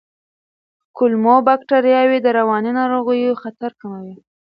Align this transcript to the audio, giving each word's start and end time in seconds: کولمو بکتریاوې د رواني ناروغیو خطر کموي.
کولمو 0.97 1.35
بکتریاوې 1.47 2.17
د 2.21 2.27
رواني 2.39 2.71
ناروغیو 2.79 3.39
خطر 3.41 3.71
کموي. 3.81 4.15